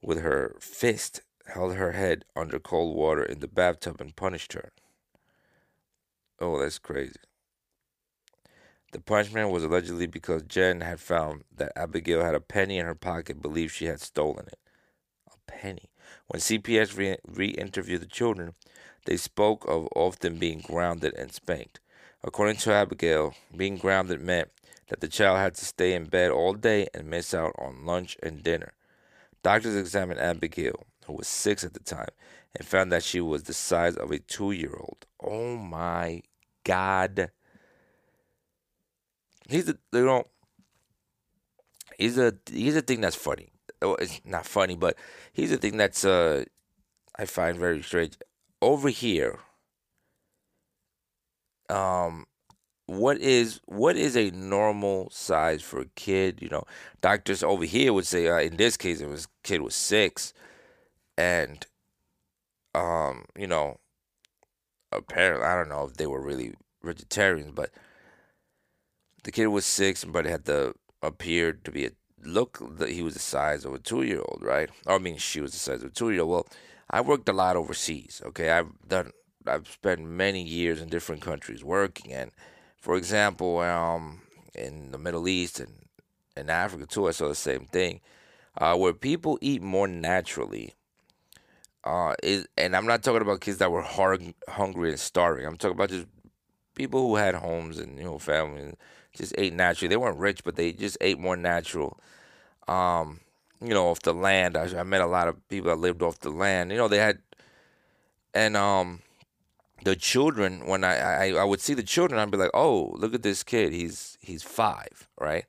[0.01, 4.71] with her fist, held her head under cold water in the bathtub, and punished her.
[6.39, 7.19] Oh, that's crazy.
[8.91, 12.95] The punishment was allegedly because Jen had found that Abigail had a penny in her
[12.95, 14.59] pocket, believed she had stolen it.
[15.27, 15.89] A penny.
[16.27, 18.53] When CPS re interviewed the children,
[19.05, 21.79] they spoke of often being grounded and spanked.
[22.23, 24.49] According to Abigail, being grounded meant
[24.89, 28.15] that the child had to stay in bed all day and miss out on lunch
[28.21, 28.73] and dinner.
[29.41, 32.09] Doctors examined Abigail, who was six at the time,
[32.55, 35.05] and found that she was the size of a two year old.
[35.21, 36.21] Oh my
[36.63, 37.31] God.
[39.49, 40.23] He's a, you know,
[41.97, 43.49] he's a, he's a thing that's funny.
[43.81, 44.97] Oh, it's not funny, but
[45.33, 46.45] he's a thing that's, uh,
[47.17, 48.17] I find very strange
[48.63, 49.39] over here,
[51.69, 52.25] um,
[52.85, 56.41] what is what is a normal size for a kid?
[56.41, 56.63] You know,
[57.01, 60.33] doctors over here would say uh, in this case it was kid was six,
[61.17, 61.65] and
[62.75, 63.79] um, you know,
[64.91, 67.71] apparently I don't know if they were really vegetarians, but
[69.23, 71.91] the kid was six, but had the appeared to be a
[72.23, 74.69] look that he was the size of a two year old, right?
[74.87, 76.29] I mean, she was the size of a two year old.
[76.29, 76.47] Well
[76.93, 78.21] I worked a lot overseas.
[78.23, 79.11] Okay, I've done.
[79.47, 82.29] I've spent many years in different countries working, and
[82.77, 84.21] for example, um,
[84.53, 85.87] in the Middle East and
[86.37, 87.99] in Africa too, I saw the same thing,
[88.59, 90.75] uh, where people eat more naturally.
[91.83, 95.45] Uh, is and I'm not talking about kids that were hard, hungry and starving.
[95.45, 96.07] I'm talking about just
[96.75, 98.75] people who had homes and you know families,
[99.15, 99.89] just ate naturally.
[99.89, 101.99] They weren't rich, but they just ate more natural.
[102.67, 103.19] Um,
[103.61, 104.57] you know, off the land.
[104.57, 106.71] I, I met a lot of people that lived off the land.
[106.71, 107.19] You know, they had,
[108.33, 109.01] and um,
[109.83, 110.65] the children.
[110.65, 113.43] When I, I I would see the children, I'd be like, oh, look at this
[113.43, 113.73] kid.
[113.73, 115.45] He's he's five, right?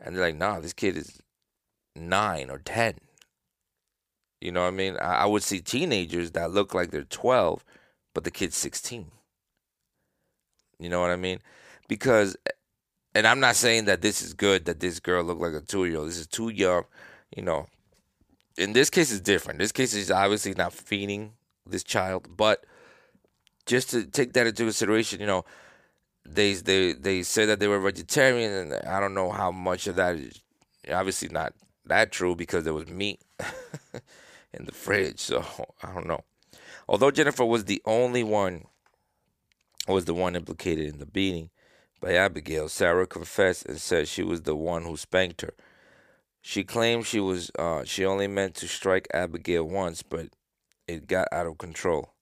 [0.00, 1.20] And they're like, nah, this kid is
[1.94, 2.94] nine or ten.
[4.46, 4.96] You know what I mean?
[4.96, 7.64] I, I would see teenagers that look like they're twelve,
[8.14, 9.10] but the kid's sixteen.
[10.78, 11.40] You know what I mean?
[11.88, 12.36] Because,
[13.14, 15.84] and I'm not saying that this is good that this girl looked like a two
[15.86, 16.08] year old.
[16.08, 16.84] This is too young
[17.34, 17.66] you know,
[18.56, 19.58] in this case, it's different.
[19.58, 21.32] This case is obviously not feeding
[21.66, 22.64] this child, but
[23.66, 25.44] just to take that into consideration, you know,
[26.24, 29.96] they they they said that they were vegetarian, and I don't know how much of
[29.96, 30.40] that is
[30.90, 31.52] obviously not
[31.84, 33.20] that true because there was meat
[34.56, 35.20] in the fridge.
[35.20, 35.44] So
[35.82, 36.24] I don't know.
[36.88, 38.64] Although Jennifer was the only one
[39.88, 41.50] was the one implicated in the beating
[42.00, 45.54] by Abigail, Sarah confessed and said she was the one who spanked her.
[46.40, 50.28] She claimed she was uh, she only meant to strike Abigail once, but
[50.86, 52.12] it got out of control.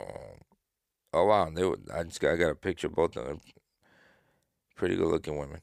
[0.00, 0.40] Um,
[1.12, 3.40] oh wow, they were, I just got, I got a picture of both of them.
[4.76, 5.60] Pretty good looking women.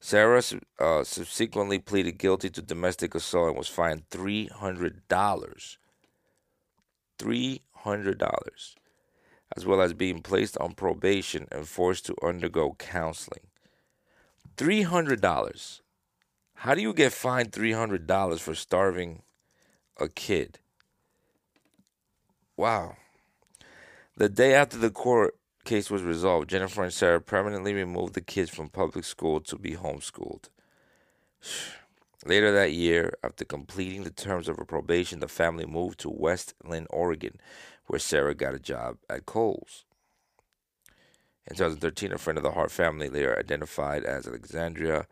[0.00, 0.42] Sarah
[0.78, 5.78] uh, subsequently pleaded guilty to domestic assault and was fined three hundred dollars.
[7.18, 8.76] Three hundred dollars,
[9.56, 13.46] as well as being placed on probation and forced to undergo counseling.
[14.56, 15.82] Three hundred dollars.
[16.60, 19.22] How do you get fined three hundred dollars for starving
[19.98, 20.58] a kid?
[22.56, 22.96] Wow.
[24.16, 28.50] The day after the court case was resolved, Jennifer and Sarah permanently removed the kids
[28.50, 30.48] from public school to be homeschooled.
[32.24, 36.54] Later that year, after completing the terms of her probation, the family moved to West
[36.64, 37.38] Linn, Oregon,
[37.86, 39.84] where Sarah got a job at Kohl's.
[41.48, 45.06] In 2013, a friend of the Hart family, later identified as Alexandria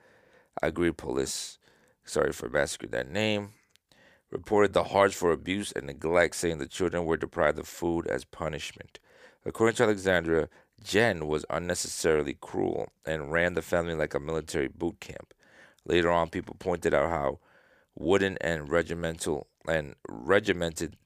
[0.62, 1.58] Agripolis,
[2.04, 3.50] sorry for massacring that name,
[4.30, 8.24] reported the Harts for abuse and neglect, saying the children were deprived of food as
[8.24, 8.98] punishment.
[9.46, 10.48] According to Alexandra,
[10.82, 15.34] Jen was unnecessarily cruel and ran the family like a military boot camp.
[15.84, 17.40] Later on, people pointed out how
[17.94, 20.96] wooden and regimental and regimented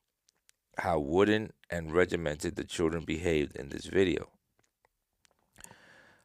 [0.78, 4.28] how wooden and regimented the children behaved in this video.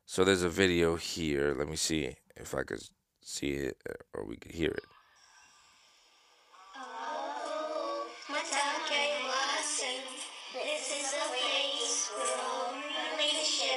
[0.05, 1.55] So there's a video here.
[1.57, 2.83] Let me see if I could
[3.21, 3.77] see it
[4.13, 4.83] or we could hear it.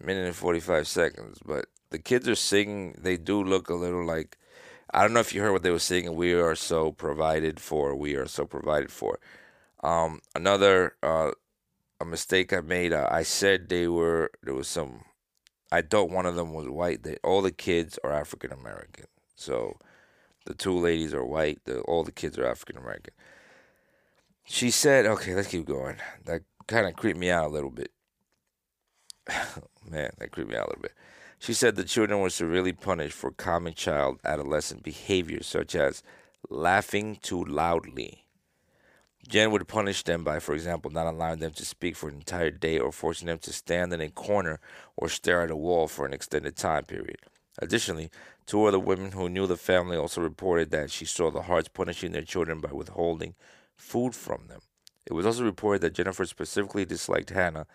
[0.00, 2.94] minute and 45 seconds, but the kids are singing.
[2.98, 4.38] They do look a little like,
[4.92, 6.14] I don't know if you heard what they were singing.
[6.14, 7.94] We are so provided for.
[7.94, 9.18] We are so provided for.
[9.82, 11.32] Um, another uh,
[12.00, 12.92] a mistake I made.
[12.92, 15.04] Uh, I said they were there was some.
[15.72, 17.02] I thought one of them was white.
[17.02, 19.06] They all the kids are African American.
[19.34, 19.78] So
[20.46, 21.60] the two ladies are white.
[21.64, 23.14] The, all the kids are African American.
[24.44, 25.96] She said, okay, let's keep going.
[26.24, 27.90] That kind of creeped me out a little bit.
[29.90, 30.94] Man, that creeped me out a little bit.
[31.38, 36.02] She said the children were severely punished for common child adolescent behaviors such as
[36.48, 38.24] laughing too loudly.
[39.28, 42.50] Jen would punish them by, for example, not allowing them to speak for an entire
[42.50, 44.60] day or forcing them to stand in a corner
[44.96, 47.18] or stare at a wall for an extended time period.
[47.58, 48.10] Additionally,
[48.46, 52.12] Two other women who knew the family also reported that she saw the Harts punishing
[52.12, 53.34] their children by withholding
[53.74, 54.60] food from them.
[55.04, 57.66] It was also reported that Jennifer specifically disliked Hannah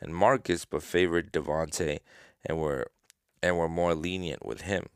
[0.00, 2.00] and Marcus but favored Devonte
[2.44, 2.90] and were
[3.42, 4.86] and were more lenient with him.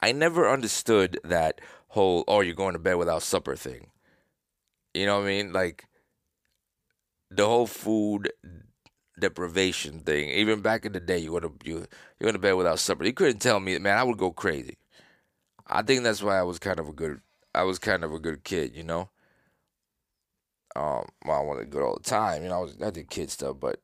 [0.00, 3.88] I never understood that whole oh you're going to bed without supper thing.
[4.94, 5.52] You know what I mean?
[5.52, 5.86] Like
[7.30, 8.32] the whole food
[9.18, 10.30] deprivation thing.
[10.30, 11.86] Even back in the day, you to you
[12.20, 13.04] you go to bed without supper.
[13.04, 13.98] You couldn't tell me, man.
[13.98, 14.78] I would go crazy.
[15.66, 17.20] I think that's why I was kind of a good.
[17.54, 19.10] I was kind of a good kid, you know.
[20.76, 22.56] Um, well, I wanted good all the time, you know.
[22.56, 23.80] I was I did kid stuff, but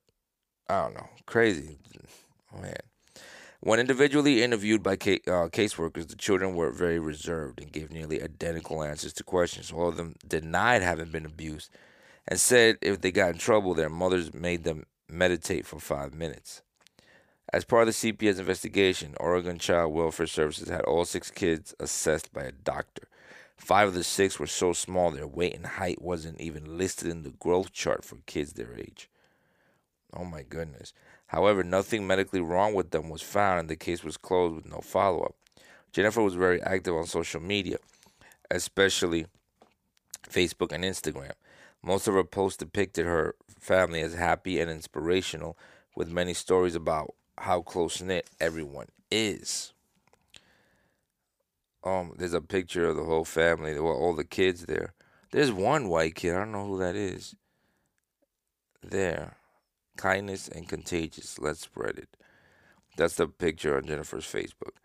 [0.68, 1.79] I don't know, crazy,
[2.61, 2.77] man.
[3.61, 8.23] When individually interviewed by case, uh, caseworkers, the children were very reserved and gave nearly
[8.23, 9.73] identical answers to questions.
[9.73, 11.70] All of them denied having been abused
[12.29, 16.62] and said if they got in trouble, their mothers made them meditate for five minutes.
[17.53, 22.33] As part of the CPS investigation, Oregon Child Welfare Services had all six kids assessed
[22.33, 23.09] by a doctor.
[23.57, 27.23] Five of the six were so small their weight and height wasn't even listed in
[27.23, 29.09] the growth chart for kids their age.
[30.12, 30.93] Oh my goodness.
[31.27, 34.81] However, nothing medically wrong with them was found and the case was closed with no
[34.81, 35.35] follow up.
[35.93, 37.79] Jennifer was very active on social media,
[38.51, 39.27] especially
[40.29, 41.33] Facebook and Instagram.
[41.83, 45.57] Most of her posts depicted her family as happy and inspirational,
[45.95, 49.74] with many stories about how close knit everyone is.
[51.85, 54.94] Um, there's a picture of the whole family, well, all the kids there.
[55.33, 56.35] There's one white kid.
[56.35, 57.35] I don't know who that is.
[58.83, 59.37] There,
[59.97, 61.38] kindness and contagious.
[61.38, 62.16] Let's spread it.
[62.97, 64.77] That's the picture on Jennifer's Facebook.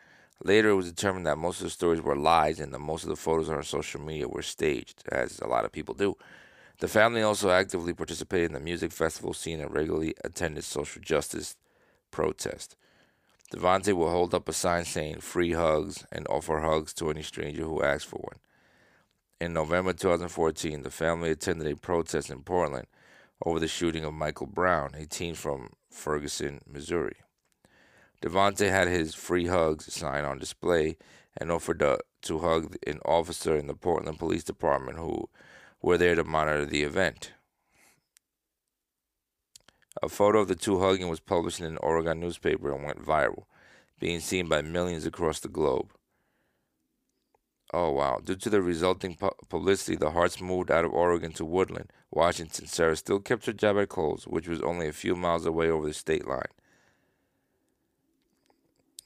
[0.44, 3.10] Later, it was determined that most of the stories were lies and that most of
[3.10, 6.16] the photos on her social media were staged, as a lot of people do.
[6.80, 11.58] The family also actively participated in the music festival scene and regularly attended social justice
[12.10, 12.76] protests.
[13.52, 17.64] Devonte will hold up a sign saying free hugs and offer hugs to any stranger
[17.64, 18.40] who asks for one.
[19.42, 22.86] In November 2014, the family attended a protest in Portland
[23.44, 27.16] over the shooting of Michael Brown, a teen from Ferguson, Missouri.
[28.22, 30.98] Devonte had his free hugs sign on display
[31.38, 35.30] and offered to, to hug an officer in the Portland Police Department who
[35.82, 37.32] were there to monitor the event.
[40.02, 43.46] A photo of the two hugging was published in an Oregon newspaper and went viral,
[44.00, 45.92] being seen by millions across the globe.
[47.74, 48.20] Oh wow.
[48.24, 52.66] Due to the resulting pu- publicity, the Harts moved out of Oregon to Woodland, Washington.
[52.66, 55.88] Sarah still kept her job at Kohl's, which was only a few miles away over
[55.88, 56.42] the state line.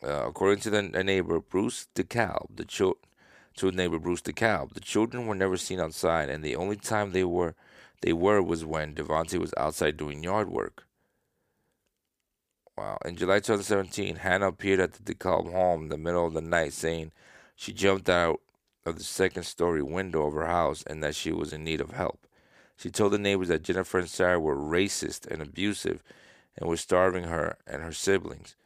[0.01, 2.65] Uh, according to the, neighbor, Bruce DeKalb, the
[3.55, 7.23] to neighbor Bruce DeKalb, the children were never seen outside, and the only time they
[7.23, 7.55] were
[8.03, 10.83] they were was when Devonte was outside doing yard work.
[12.77, 12.97] Wow.
[13.05, 16.73] In July 2017, Hannah appeared at the DeKalb home in the middle of the night
[16.73, 17.13] saying
[17.55, 18.41] she jumped out
[18.85, 21.91] of the second story window of her house and that she was in need of
[21.91, 22.27] help.
[22.75, 26.03] She told the neighbors that Jennifer and Sarah were racist and abusive
[26.57, 28.57] and were starving her and her siblings.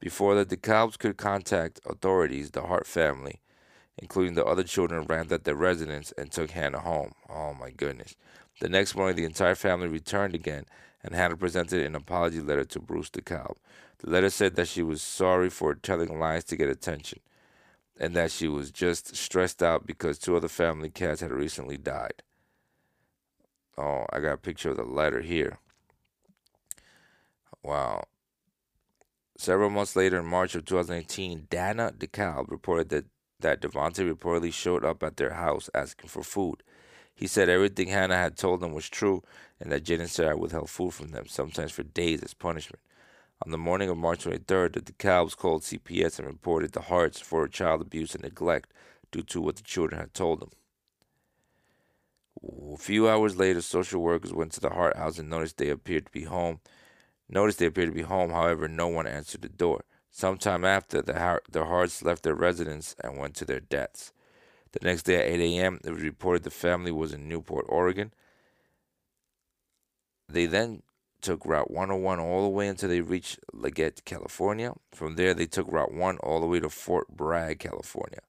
[0.00, 3.40] Before the DeKalbs could contact authorities, the Hart family,
[3.96, 7.12] including the other children, ran at their residence and took Hannah home.
[7.30, 8.16] Oh my goodness.
[8.60, 10.66] The next morning, the entire family returned again,
[11.02, 13.56] and Hannah presented an apology letter to Bruce DeKalb.
[13.98, 17.20] The letter said that she was sorry for telling lies to get attention
[17.98, 22.22] and that she was just stressed out because two other family cats had recently died.
[23.78, 25.58] Oh, I got a picture of the letter here.
[27.62, 28.04] Wow.
[29.36, 33.04] Several months later, in March of 2018, Dana DeKalb reported that,
[33.40, 36.62] that Devonte reportedly showed up at their house asking for food.
[37.14, 39.22] He said everything Hannah had told them was true
[39.60, 42.80] and that Jen and Sarah withheld food from them, sometimes for days as punishment.
[43.44, 47.46] On the morning of March 23rd, the DeKalbs called CPS and reported the Harts for
[47.48, 48.72] child abuse and neglect
[49.10, 50.50] due to what the children had told them.
[52.72, 56.06] A few hours later, social workers went to the Hart house and noticed they appeared
[56.06, 56.60] to be home.
[57.28, 59.84] Noticed they appeared to be home, however, no one answered the door.
[60.10, 64.12] Sometime after, the, Hart, the Harts left their residence and went to their deaths.
[64.72, 68.12] The next day at 8 a.m., it was reported the family was in Newport, Oregon.
[70.28, 70.82] They then
[71.20, 74.72] took Route 101 all the way until they reached Leggett, California.
[74.92, 78.20] From there, they took Route 1 all the way to Fort Bragg, California.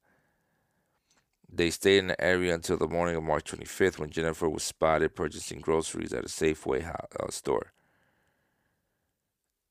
[1.52, 5.16] They stayed in the area until the morning of March 25th when Jennifer was spotted
[5.16, 7.74] purchasing groceries at a Safeway uh, store.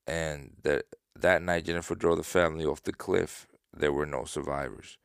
[0.07, 3.47] And that, that night, Jennifer drove the family off the cliff.
[3.75, 4.97] There were no survivors.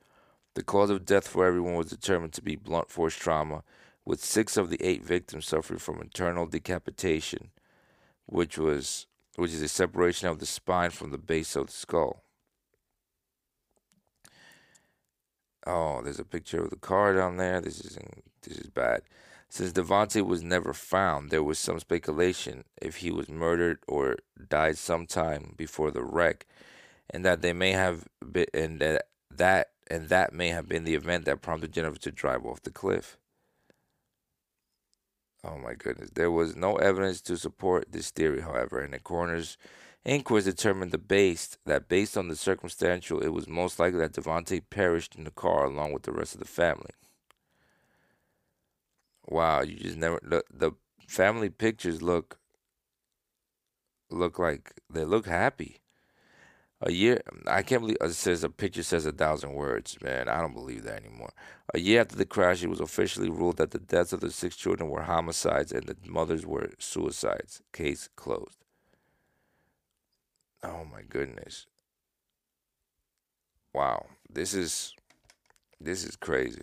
[0.58, 3.62] The cause of death for everyone was determined to be blunt force trauma,
[4.04, 7.52] with six of the eight victims suffering from internal decapitation
[8.26, 12.24] which was which is a separation of the spine from the base of the skull.
[15.64, 17.60] Oh, there's a picture of the car down there.
[17.60, 17.96] This is
[18.42, 19.02] this is bad.
[19.48, 24.16] Since Devonte was never found, there was some speculation if he was murdered or
[24.48, 26.46] died sometime before the wreck,
[27.10, 30.94] and that they may have been, and that that and that may have been the
[30.94, 33.18] event that prompted Jennifer to drive off the cliff.
[35.44, 36.10] Oh my goodness.
[36.14, 39.56] There was no evidence to support this theory, however, and the coroner's
[40.04, 44.62] inquest determined the based that based on the circumstantial, it was most likely that Devonte
[44.68, 46.90] perished in the car along with the rest of the family.
[49.26, 50.72] Wow, you just never the, the
[51.06, 52.38] family pictures look
[54.10, 55.80] look like they look happy.
[56.80, 60.28] A year, I can't believe it says a picture says a thousand words, man.
[60.28, 61.32] I don't believe that anymore.
[61.74, 64.54] A year after the crash, it was officially ruled that the deaths of the six
[64.54, 67.62] children were homicides and the mothers were suicides.
[67.72, 68.64] Case closed.
[70.62, 71.66] Oh my goodness.
[73.74, 74.94] Wow, this is
[75.80, 76.62] this is crazy.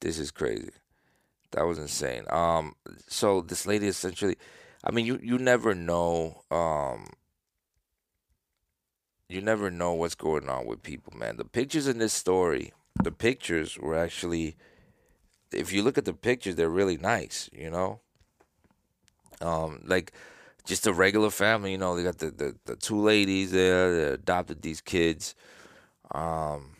[0.00, 0.70] This is crazy.
[1.52, 2.24] That was insane.
[2.28, 2.76] Um,
[3.08, 4.36] so this lady essentially,
[4.84, 6.42] I mean, you you never know.
[6.50, 7.08] Um
[9.28, 11.36] you never know what's going on with people, man.
[11.36, 12.72] The pictures in this story,
[13.02, 14.56] the pictures were actually,
[15.52, 18.00] if you look at the pictures, they're really nice, you know?
[19.40, 20.12] Um, like
[20.64, 24.12] just a regular family, you know, they got the, the, the two ladies there that
[24.14, 25.34] adopted these kids.
[26.10, 26.76] Um,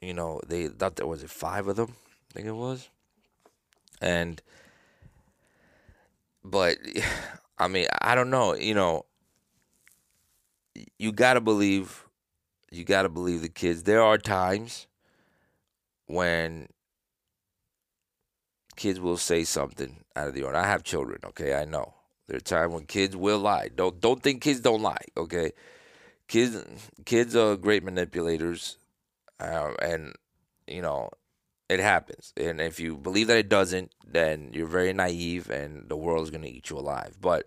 [0.00, 1.94] you know, they thought there was it five of them,
[2.30, 2.88] I think it was.
[4.00, 4.40] And
[6.44, 6.78] but
[7.58, 9.05] I mean, I don't know, you know,
[10.98, 12.06] you got to believe
[12.70, 13.84] you got to believe the kids.
[13.84, 14.86] There are times
[16.06, 16.68] when
[18.76, 20.66] kids will say something out of the ordinary.
[20.66, 21.54] I have children, okay?
[21.54, 21.94] I know.
[22.28, 23.68] There are times when kids will lie.
[23.74, 25.52] Don't don't think kids don't lie, okay?
[26.26, 26.64] Kids
[27.04, 28.78] kids are great manipulators,
[29.38, 30.14] uh, and
[30.66, 31.10] you know
[31.68, 32.32] it happens.
[32.36, 36.30] And if you believe that it doesn't, then you're very naive, and the world is
[36.30, 37.16] gonna eat you alive.
[37.20, 37.46] But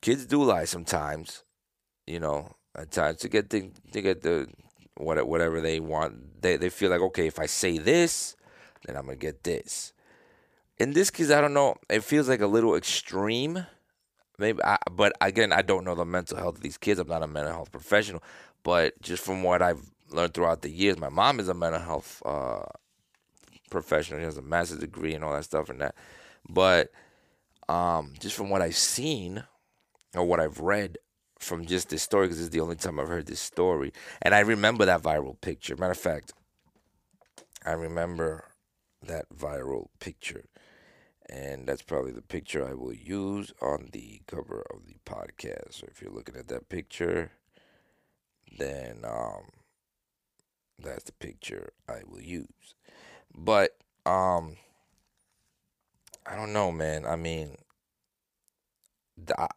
[0.00, 1.42] kids do lie sometimes,
[2.10, 4.48] you know, at times to get the to get the
[4.96, 6.42] whatever they want.
[6.42, 8.36] They they feel like okay, if I say this,
[8.84, 9.92] then I'm gonna get this.
[10.78, 11.76] In this case, I don't know.
[11.88, 13.66] It feels like a little extreme.
[14.38, 16.98] Maybe, I, but again, I don't know the mental health of these kids.
[16.98, 18.22] I'm not a mental health professional,
[18.62, 22.22] but just from what I've learned throughout the years, my mom is a mental health
[22.24, 22.64] uh,
[23.70, 24.20] professional.
[24.20, 25.94] She has a master's degree and all that stuff and that.
[26.48, 26.90] But
[27.68, 29.44] um, just from what I've seen
[30.14, 30.96] or what I've read
[31.40, 34.34] from just this story, because this is the only time I've heard this story, and
[34.34, 35.74] I remember that viral picture.
[35.76, 36.32] Matter of fact,
[37.66, 38.44] I remember
[39.02, 40.44] that viral picture.
[41.28, 45.74] And that's probably the picture I will use on the cover of the podcast.
[45.74, 47.30] So if you're looking at that picture,
[48.58, 49.44] then um,
[50.76, 52.74] that's the picture I will use.
[53.32, 54.56] But um,
[56.26, 57.06] I don't know, man.
[57.06, 57.58] I mean,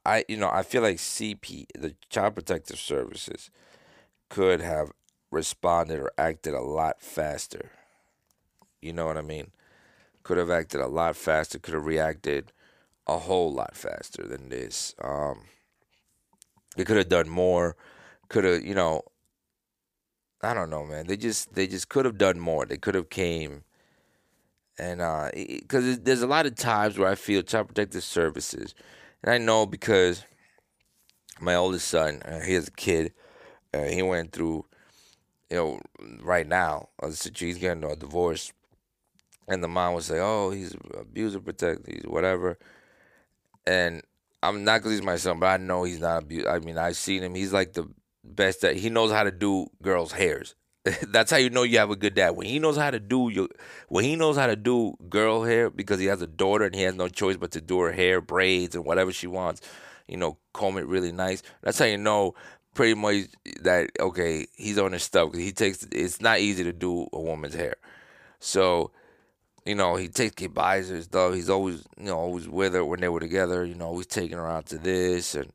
[0.05, 3.49] I you know I feel like CP, the Child Protective Services,
[4.29, 4.91] could have
[5.31, 7.71] responded or acted a lot faster
[8.83, 9.51] you know what I mean?
[10.23, 11.57] Could have acted a lot faster.
[11.57, 12.51] Could have reacted
[13.07, 14.93] a whole lot faster than this.
[15.01, 15.45] Um,
[16.75, 17.75] they could have done more.
[18.27, 19.01] Could have, you know,
[20.41, 21.07] I don't know, man.
[21.07, 22.65] They just they just could have done more.
[22.65, 23.63] They could have came
[24.79, 28.73] and uh because there's a lot of times where I feel child protective services,
[29.23, 30.25] and I know because
[31.39, 33.13] my oldest son, uh, he has a kid,
[33.73, 34.65] uh, he went through,
[35.49, 35.79] you know,
[36.21, 38.51] right now, uh, he's getting a divorce
[39.47, 42.57] and the mom would say, "Oh, he's abuser protector, he's whatever,"
[43.65, 44.01] and
[44.41, 46.45] I'm not because he's my son, but I know he's not abuse.
[46.45, 47.35] I mean, I've seen him.
[47.35, 47.87] He's like the
[48.23, 50.55] best that he knows how to do girls' hairs.
[51.07, 53.29] That's how you know you have a good dad when he knows how to do
[53.29, 53.47] your
[53.87, 56.81] when he knows how to do girl hair because he has a daughter and he
[56.81, 59.61] has no choice but to do her hair, braids, and whatever she wants.
[60.07, 61.41] You know, comb it really nice.
[61.61, 62.35] That's how you know
[62.73, 63.27] pretty much
[63.61, 65.87] that okay, he's on his stuff he takes.
[65.91, 67.75] It's not easy to do a woman's hair,
[68.39, 68.91] so
[69.65, 71.33] you know, he takes Kate buys her stuff.
[71.33, 73.63] He's always, you know, always with her when they were together.
[73.65, 75.51] You know, always taking her out to this and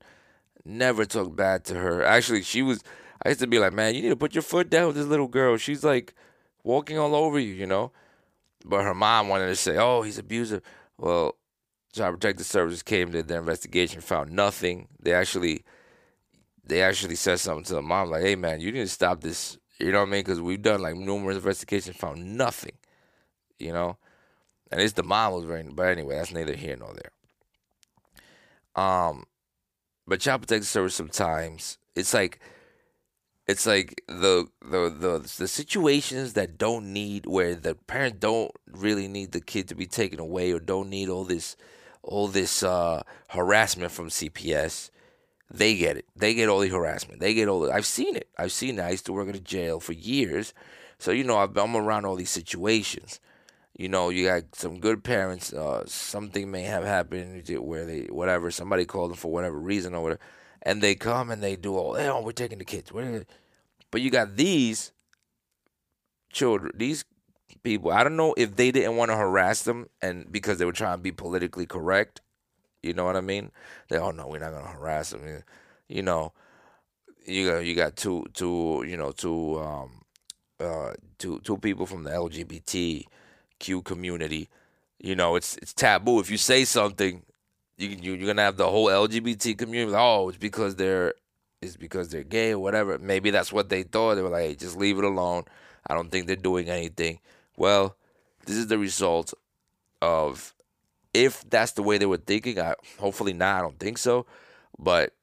[0.65, 2.03] never talked bad to her.
[2.05, 2.83] Actually, she was.
[3.25, 5.07] I used to be like, man, you need to put your foot down with this
[5.07, 5.57] little girl.
[5.57, 6.15] She's like
[6.63, 7.93] walking all over you, you know.
[8.65, 10.63] But her mom wanted to say, oh, he's abusive.
[10.99, 11.37] Well,
[11.93, 14.89] Child Protective Services came, did their investigation, found nothing.
[15.01, 15.65] They actually,
[16.65, 19.59] they actually said something to the mom like, hey, man, you need to stop this.
[19.79, 20.21] You know what I mean?
[20.21, 22.73] Because we've done like numerous investigations, found nothing
[23.59, 23.97] you know.
[24.71, 28.85] And it's the mom was very, but anyway, that's neither here nor there.
[28.85, 29.25] Um,
[30.07, 32.39] but child protective service sometimes it's like,
[33.49, 39.09] it's like the the the the situations that don't need where the parent don't really
[39.09, 41.57] need the kid to be taken away or don't need all this
[42.03, 44.91] all this uh, harassment from CPS.
[45.51, 46.05] They get it.
[46.15, 47.21] They get all the harassment.
[47.21, 47.61] They get all.
[47.61, 48.29] The, I've seen it.
[48.39, 48.83] I've seen it.
[48.83, 50.53] I used to work in a jail for years,
[50.99, 53.19] so you know I'm around all these situations
[53.79, 55.53] you know, you got some good parents.
[55.53, 60.03] Uh, something may have happened where they, whatever, somebody called them for whatever reason or
[60.03, 60.21] whatever,
[60.63, 62.91] and they come and they do all, oh, we're taking the kids.
[63.91, 64.93] But you got these
[66.33, 67.05] children, these
[67.63, 67.91] people.
[67.91, 70.99] I don't know if they didn't want to harass them and because they were trying
[70.99, 72.21] to be politically correct.
[72.83, 73.51] You know what I mean?
[73.89, 75.43] They, oh no, we're not gonna harass them.
[75.89, 76.33] You know,
[77.27, 80.03] you got you got two two you know two um
[80.61, 84.49] uh two two people from the LGBTQ community.
[84.99, 86.21] You know, it's it's taboo.
[86.21, 87.23] If you say something,
[87.79, 89.97] you, you you're gonna have the whole LGBT community.
[89.97, 91.15] Oh, it's because they're
[91.63, 92.99] it's because they're gay or whatever.
[92.99, 94.17] Maybe that's what they thought.
[94.17, 95.45] They were like, hey, just leave it alone.
[95.87, 97.21] I don't think they're doing anything.
[97.57, 97.97] Well,
[98.47, 99.33] this is the result
[100.03, 100.55] of
[101.15, 102.61] if that's the way they were thinking.
[102.61, 103.59] I hopefully not.
[103.59, 104.27] I don't think so,
[104.79, 105.15] but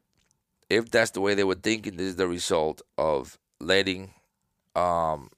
[0.70, 4.14] if that's the way they were thinking, this is the result of letting
[4.76, 5.30] um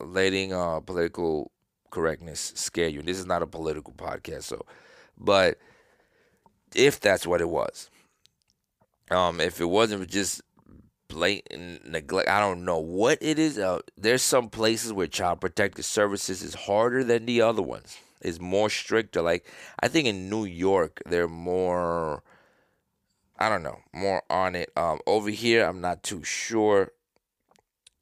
[0.00, 1.50] letting uh, political
[1.90, 3.02] correctness scare you.
[3.02, 4.64] This is not a political podcast, so
[5.18, 5.58] but
[6.74, 7.90] if that's what it was,
[9.10, 10.42] um, if it wasn't just
[11.08, 12.28] blatant neglect.
[12.28, 13.58] I don't know what it is.
[13.58, 17.96] Uh, there's some places where child protective services is harder than the other ones.
[18.22, 19.22] Is more stricter.
[19.22, 19.46] Like
[19.80, 22.22] I think in New York they're more.
[23.38, 24.70] I don't know, more on it.
[24.76, 26.92] Um, over here I'm not too sure.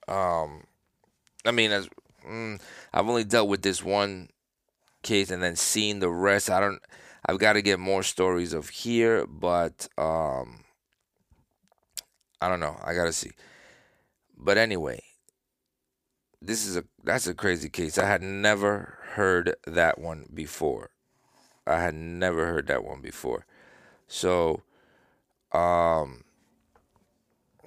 [0.06, 0.64] Um,
[1.44, 1.88] I mean, as
[2.26, 2.60] mm,
[2.92, 4.28] I've only dealt with this one
[5.02, 6.48] case and then seen the rest.
[6.48, 6.80] I don't.
[7.26, 10.64] I've got to get more stories of here, but um,
[12.40, 12.76] I don't know.
[12.84, 13.30] I gotta see.
[14.36, 15.02] But anyway,
[16.42, 17.96] this is a that's a crazy case.
[17.96, 20.90] I had never heard that one before.
[21.66, 23.46] I had never heard that one before.
[24.06, 24.62] So,
[25.52, 26.24] um,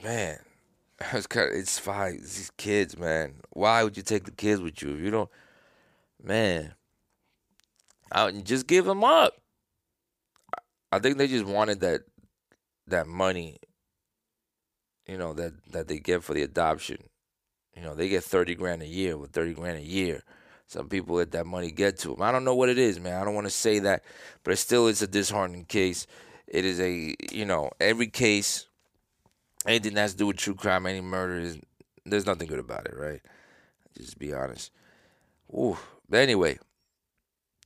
[0.04, 0.38] man,
[1.14, 2.18] it's kind of, it's fine.
[2.18, 3.38] These kids, man.
[3.50, 5.30] Why would you take the kids with you if you don't?
[6.22, 6.76] Man,
[8.12, 9.42] I just give them up.
[10.92, 12.02] I think they just wanted that
[12.88, 13.60] that money
[15.08, 16.98] you know that that they get for the adoption.
[17.76, 20.24] You know, they get thirty grand a year with thirty grand a year.
[20.68, 22.22] Some people let that money get to them.
[22.22, 23.22] I don't know what it is, man.
[23.22, 24.04] I don't want to say that,
[24.44, 26.08] but it still is a disheartening case.
[26.46, 28.68] It is a you know every case,
[29.66, 31.60] anything that has to do with true crime, any murder is
[32.06, 33.22] there's nothing good about it, right?
[33.98, 34.72] Just be honest.
[35.54, 35.78] Ooh.
[36.10, 36.58] But anyway,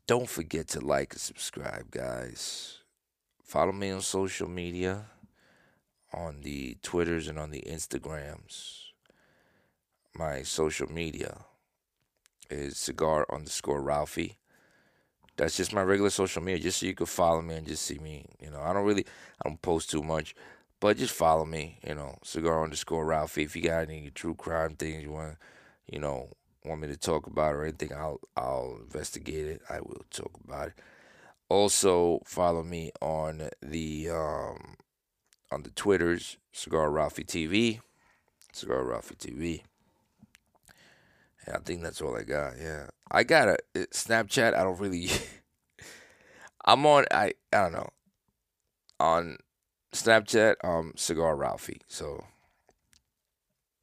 [0.07, 2.80] don't forget to like and subscribe, guys.
[3.51, 5.07] Follow me on social media
[6.13, 8.91] on the Twitters and on the Instagrams.
[10.13, 11.37] My social media
[12.49, 14.37] is cigar underscore Ralphie.
[15.35, 17.99] That's just my regular social media, just so you can follow me and just see
[17.99, 18.25] me.
[18.39, 19.05] You know, I don't really,
[19.43, 20.33] I don't post too much,
[20.79, 21.77] but just follow me.
[21.85, 23.43] You know, cigar underscore Ralphie.
[23.43, 25.35] If you got any true crime things you want,
[25.91, 26.29] you know,
[26.63, 29.61] want me to talk about or anything, I'll I'll investigate it.
[29.69, 30.73] I will talk about it.
[31.51, 34.77] Also, follow me on the um,
[35.51, 37.81] on the Twitters, Cigar Ralphie TV,
[38.53, 39.63] Cigar Ralphie TV.
[41.45, 42.53] Yeah, I think that's all I got.
[42.57, 44.55] Yeah, I got a Snapchat.
[44.55, 45.09] I don't really.
[46.65, 47.03] I'm on.
[47.11, 47.89] I I don't know.
[49.01, 49.35] On
[49.93, 51.81] Snapchat, um, Cigar Ralphie.
[51.89, 52.23] So.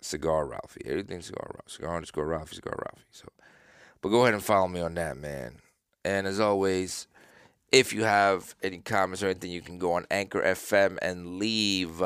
[0.01, 0.87] Cigar Ralphie.
[0.87, 1.71] Everything Cigar Ralphie.
[1.71, 2.57] Cigar underscore Ralphie.
[2.57, 3.09] Cigar Ralphie.
[3.11, 3.29] So,
[4.01, 5.57] but go ahead and follow me on that, man.
[6.03, 7.09] And as always,
[7.71, 12.03] if you have any comments or anything, you can go on Anchor FM and leave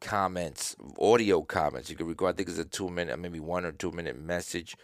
[0.00, 1.90] comments, audio comments.
[1.90, 4.76] You can record, I think it's a two minute, maybe one or two minute message.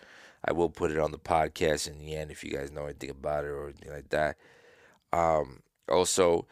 [0.44, 3.10] I will put it on the podcast in the end if you guys know anything
[3.10, 4.36] about it or anything like that.
[5.12, 6.46] Um, also,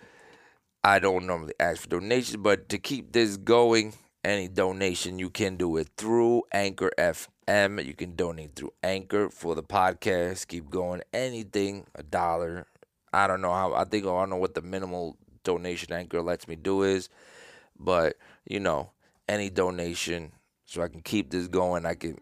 [0.82, 3.94] I don't normally ask for donations, but to keep this going,
[4.24, 7.84] any donation you can do it through Anchor FM.
[7.84, 10.48] You can donate through Anchor for the podcast.
[10.48, 11.02] Keep going.
[11.12, 12.66] Anything, a dollar,
[13.14, 13.74] I don't know how.
[13.74, 17.08] I think oh, I don't know what the minimal donation Anchor lets me do is,
[17.78, 18.90] but you know,
[19.28, 20.32] any donation
[20.66, 21.86] so I can keep this going.
[21.86, 22.18] I can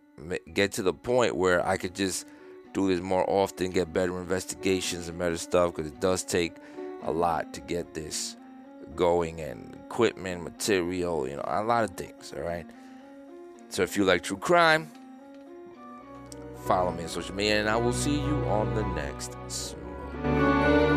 [0.53, 2.27] get to the point where I could just
[2.73, 6.57] do this more often, get better investigations and better stuff because it does take
[7.03, 8.37] a lot to get this
[8.95, 12.33] going and equipment, material, you know, a lot of things.
[12.37, 12.67] All right.
[13.69, 14.91] So if you like true crime,
[16.67, 19.77] follow me on social media, and I will see you on the next.
[20.23, 20.92] Música